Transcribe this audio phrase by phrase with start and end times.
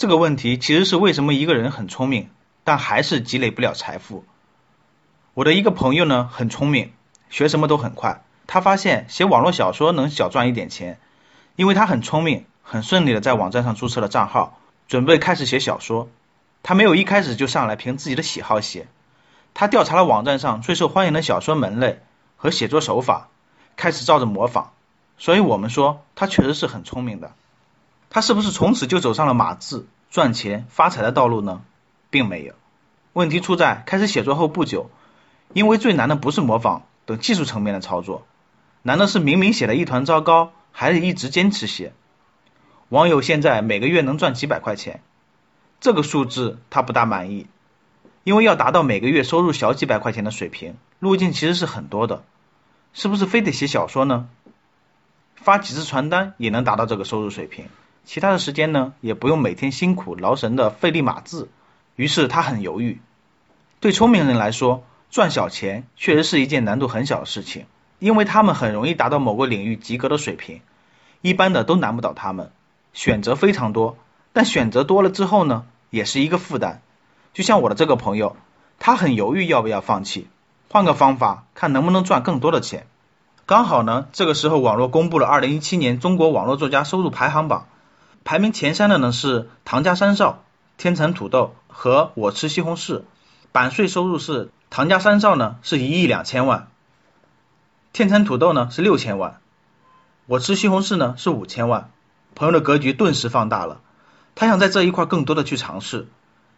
[0.00, 2.30] 这个问题其实是为什么一个人很聪明，
[2.64, 4.24] 但还是积累不了财富。
[5.34, 6.92] 我的一个朋友呢，很聪明，
[7.28, 8.24] 学什么都很快。
[8.46, 10.98] 他发现写网络小说能小赚一点钱，
[11.54, 14.58] 因为他很聪明，很顺利的在网站上注册了账号，
[14.88, 16.08] 准备开始写小说。
[16.62, 18.88] 他没有一开始就上来凭自己的喜好写，
[19.52, 22.00] 他调查了网站上最受欢迎的小说门类
[22.38, 23.28] 和写作手法，
[23.76, 24.72] 开始照着模仿。
[25.18, 27.32] 所以我们说他确实是很聪明的。
[28.10, 31.62] 他是不是从此就走上了码字、赚钱、发财的道路呢？
[32.10, 32.54] 并没有。
[33.12, 34.90] 问题出在开始写作后不久，
[35.52, 38.26] 因为最难的不是模仿等技术层面的操作，
[38.82, 41.92] 难的是明明写的一团糟糕，还得一直坚持写。
[42.88, 45.02] 网友现在每个月能赚几百块钱，
[45.80, 47.46] 这个数字他不大满意，
[48.24, 52.24] 因为要达到每个月收入小几百块钱的水平，路径其实是很多的。
[52.92, 54.28] 是不是非得写小说呢？
[55.36, 57.66] 发几次传单也能达到这个收入水平，
[58.04, 61.48] 其他的时间呢，也不用每天辛苦劳神的费力码字。
[61.96, 63.00] 于是他很犹豫。
[63.80, 67.66] 对聪明人来说，赚小钱确实是一件难度很小的事情，
[67.98, 70.60] 因为他们很容易达到某个领域及格的水平，
[71.20, 72.50] 一般的都难不倒他们。
[72.92, 73.96] 选择非常多，
[74.32, 76.82] 但选择多了之后呢，也是一个负担。
[77.32, 78.36] 就像我的这个朋友，
[78.78, 80.26] 他很犹豫要不要放弃，
[80.68, 82.86] 换个方法看能不能赚更多的钱。
[83.46, 87.66] 刚好呢，这个时候网络公布了二零一七年中国网络作家收入排行榜，
[88.24, 90.44] 排名前三的呢是唐家三少、
[90.76, 93.02] 天成土豆和我吃西红柿，
[93.52, 96.68] 版税收入是唐家三少呢是一亿两千万，
[97.92, 99.40] 天成土豆呢是六千万，
[100.26, 101.90] 我吃西红柿呢是五千万。
[102.34, 103.80] 朋友的格局顿时放大了，
[104.34, 106.06] 他想在这一块更多的去尝试，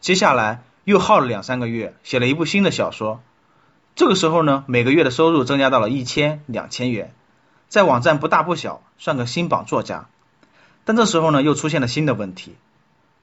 [0.00, 3.20] 接下来又耗了两三个月，写了一部新的小说。
[3.94, 7.12] 这个时候呢，每个月的收入增加到了一千、两千元，
[7.68, 10.06] 在网站不大不小，算个新榜作家。
[10.88, 12.54] 但这时候呢，又出现了新的问题，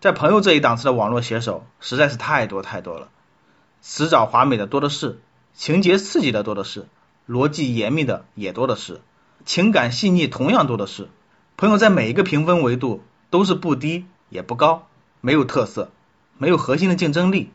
[0.00, 3.08] 在朋友这一档次的网络写手实在是太多太多了，
[3.82, 5.18] 辞藻华美的多的是，
[5.54, 6.86] 情节刺激的多的是，
[7.28, 9.00] 逻辑严密的也多的是，
[9.44, 11.08] 情感细腻同样多的是。
[11.56, 14.86] 朋友在每一个评分维度都是不低也不高，
[15.20, 15.90] 没有特色，
[16.36, 17.50] 没有核心的竞争力。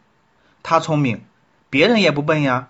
[0.63, 1.21] 他聪明，
[1.69, 2.67] 别人也不笨呀。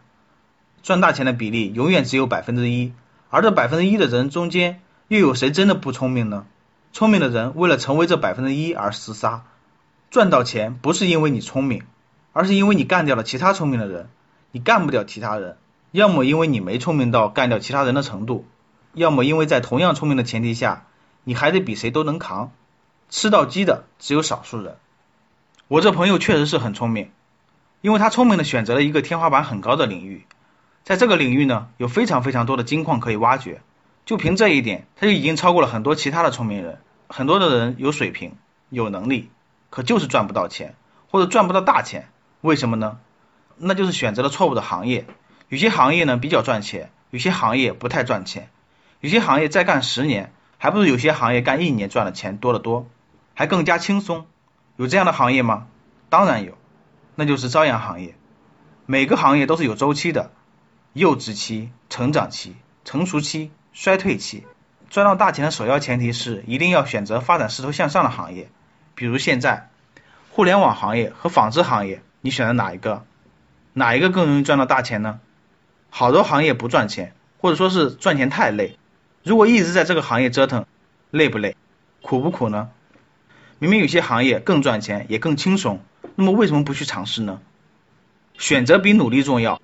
[0.84, 2.94] 赚大钱的比例永远只有百分之一，
[3.32, 6.46] 而这百分之一的人中间，又有谁真的不聪明呢？
[6.94, 9.46] 聪明的人为了成为这百分之一而厮杀，
[10.12, 11.82] 赚到钱不是因为你聪明，
[12.34, 14.10] 而是因为你干掉了其他聪明的人，
[14.52, 15.58] 你干不掉其他人，
[15.92, 18.46] 要么因为你没聪明到干掉其他人的程度，
[18.94, 20.86] 要么因为在同样聪明的前提下，
[21.24, 22.52] 你还得比谁都能扛，
[23.10, 24.78] 吃到鸡的只有少数人。
[25.68, 27.10] 我这朋友确实是很聪明，
[27.82, 30.28] 因为他聪明的选择了一个天花板很高的领域。
[30.84, 33.64] 在这个领域呢，有非常非常多的金矿可以挖掘。
[34.06, 36.80] 就凭这一点，他就已经超过了很多其他的聪明人。
[37.08, 38.36] 很多的人有水平、
[38.70, 39.30] 有能力，
[39.70, 40.76] 可就是赚不到钱，
[41.10, 42.10] 或者赚不到大钱。
[42.42, 43.00] 为什么呢？
[43.58, 45.06] 那就是选择了错误的行业。
[45.48, 48.50] 有些行业呢比较赚钱，有些行业不太赚钱。
[49.00, 52.88] 有些行业再干十年，还不如有些行业干一年赚的钱多得多，
[53.36, 54.26] 还更加轻松。
[54.76, 55.68] 有这样的行业吗？
[56.10, 56.58] 当然有，
[57.16, 58.16] 那就是朝阳行业。
[58.86, 60.32] 每个行业都是有周期的。
[60.94, 64.46] 幼稚期、成长期、成熟期、衰退期，
[64.92, 68.50] 赚到大钱的首要前提是一定要选择发展势头向上的行业。
[68.94, 69.70] 比如现在，
[70.30, 73.04] 互联网行业和纺织行业，你选择哪一个？
[73.74, 75.20] 哪一个更容易赚到大钱呢？
[75.90, 78.78] 好多行业不赚钱，或者说是赚钱太累。
[79.24, 80.68] 如果一直在这个行业折腾，
[81.10, 81.56] 累不累？
[82.04, 82.70] 苦不苦呢？
[83.58, 85.82] 明明有些行业更赚钱，也更轻松，
[86.16, 87.42] 那么为什么不去尝试呢？
[88.38, 89.60] 选择比努力重要。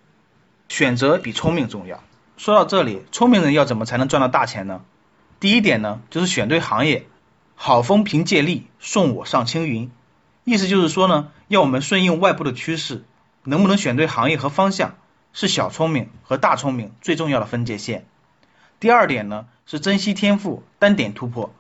[0.69, 2.03] 选择比聪明重要。
[2.39, 4.80] 说到这里，聪明人要怎么才能赚到大钱呢？
[5.41, 7.06] 第一点呢，就是选对行业。
[7.53, 9.91] 好风凭借力，送我上青云。
[10.45, 13.03] 意思就是说呢，要我们顺应外部的趋势，
[13.44, 14.95] 能不能选对行业和方向，
[15.33, 18.06] 是小聪明和大聪明最重要的分界线。
[18.80, 21.53] 第二点呢，是珍惜天赋，单点突破。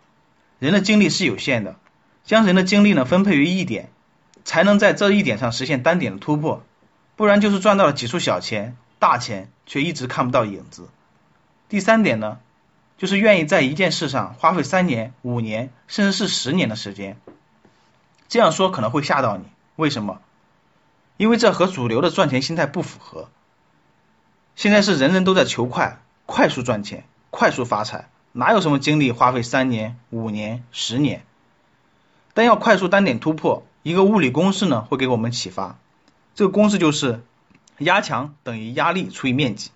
[0.59, 1.75] 人的精力是有限的，
[2.23, 3.89] 将人的精力呢分配于一点，
[4.45, 6.63] 才能在这一点上实现单点的突破，
[7.17, 8.77] 不然就是赚到了几处小钱。
[8.99, 10.89] 大钱却一直看不到影子。
[11.69, 12.39] 第三点呢，
[12.97, 17.19] 就是愿意在一件事上花费三年、五年，甚至是十年的时间。
[18.27, 20.21] 这样说可能会吓到你，为什么？
[21.17, 23.29] 因为这和主流的赚钱心态不符合。
[24.55, 31.23] 现在是人人都在求快，快速赚钱，快速发财，哪有什么精力花费三年、五年、十年？
[32.33, 35.77] 但要快速单点突破，一个物理公式呢会给我们启发。
[36.35, 37.23] 这个公式就是
[37.79, 39.71] 压强等于压力除以面积，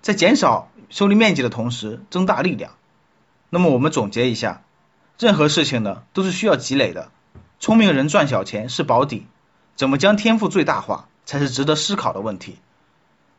[0.00, 2.72] 在减少受力面积的同时增大力量。
[3.50, 4.62] 那么我们总结一下，
[5.18, 7.10] 任何事情呢都是需要积累的。
[7.60, 9.26] 聪明人赚小钱是保底，
[9.76, 12.56] 怎么将天赋最大化才是值得思考的问题。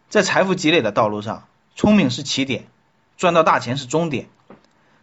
[0.08, 2.68] 在财富积累的道路上，聪明是起点，
[3.18, 4.30] 赚到大钱是终点。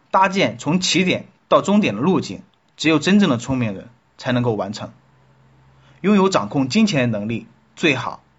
[0.09, 2.41] 搭建从起点到终点的路径，
[2.77, 4.91] 只有真正的聪明人才能够完成。
[6.01, 8.23] 拥有掌控金钱的能力，最好